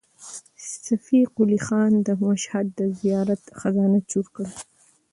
[0.85, 4.51] صفي قلي خان د مشهد د زیارت خزانه چور کړه.